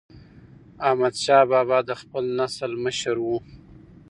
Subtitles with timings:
[0.87, 3.27] احمدشاه بابا د خپل نسل مشر و.